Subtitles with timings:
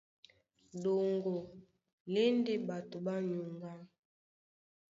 [0.81, 1.33] Ɗoŋgo
[2.13, 3.73] lá e ndé ɓato ɓá nyuŋgá.